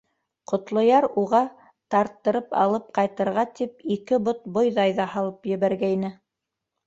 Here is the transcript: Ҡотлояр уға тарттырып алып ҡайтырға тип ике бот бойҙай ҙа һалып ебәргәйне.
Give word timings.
Ҡотлояр 0.51 1.05
уға 1.23 1.41
тарттырып 1.95 2.55
алып 2.61 2.87
ҡайтырға 2.99 3.45
тип 3.59 3.85
ике 3.97 4.19
бот 4.29 4.41
бойҙай 4.55 4.95
ҙа 5.01 5.07
һалып 5.15 5.47
ебәргәйне. 5.53 6.11